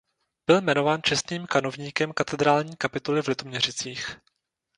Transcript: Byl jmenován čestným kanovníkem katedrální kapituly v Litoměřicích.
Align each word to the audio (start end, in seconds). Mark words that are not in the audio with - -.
Byl 0.49 0.61
jmenován 0.61 1.01
čestným 1.03 1.47
kanovníkem 1.47 2.13
katedrální 2.13 2.77
kapituly 2.77 3.21
v 3.21 3.27
Litoměřicích. 3.27 4.17